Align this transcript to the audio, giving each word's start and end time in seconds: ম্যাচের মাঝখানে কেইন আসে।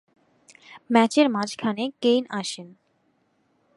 ম্যাচের 0.91 1.27
মাঝখানে 1.29 1.83
কেইন 2.01 2.23
আসে। 2.29 2.63